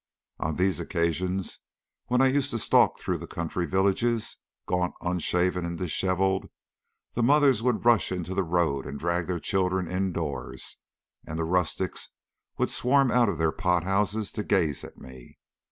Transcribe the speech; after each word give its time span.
On 0.39 0.55
these 0.55 0.79
occasions, 0.79 1.59
when 2.07 2.21
I 2.23 2.27
used 2.33 2.49
to 2.49 2.57
stalk 2.57 2.97
through 2.97 3.19
the 3.19 3.27
country 3.27 3.67
villages, 3.67 4.37
gaunt, 4.65 4.95
unshaven, 4.99 5.63
and 5.63 5.77
dishevelled, 5.77 6.49
the 7.13 7.21
mothers 7.21 7.61
would 7.61 7.85
rush 7.85 8.11
into 8.11 8.33
the 8.33 8.41
road 8.41 8.87
and 8.87 8.97
drag 8.99 9.27
their 9.27 9.39
children 9.39 9.87
indoors, 9.87 10.77
and 11.27 11.37
the 11.37 11.43
rustics 11.45 12.09
would 12.57 12.71
swarm 12.71 13.11
out 13.11 13.29
of 13.29 13.37
their 13.37 13.51
pot 13.51 13.83
houses 13.83 14.31
to 14.31 14.43
gaze 14.43 14.83
at 14.83 14.97
me. 14.97 15.37